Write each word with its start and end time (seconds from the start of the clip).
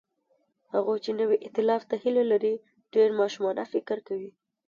هغوی 0.73 0.97
چې 1.05 1.11
نوي 1.19 1.37
ائتلاف 1.45 1.81
ته 1.89 1.95
هیله 2.03 2.23
لري، 2.31 2.53
ډېر 2.93 3.09
ماشومانه 3.19 3.63
فکر 3.73 3.97
کوي. 4.07 4.31